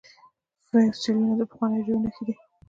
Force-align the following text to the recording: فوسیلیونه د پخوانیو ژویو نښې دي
فوسیلیونه 0.67 1.33
د 1.39 1.41
پخوانیو 1.49 1.83
ژویو 1.85 2.01
نښې 2.03 2.23
دي 2.27 2.33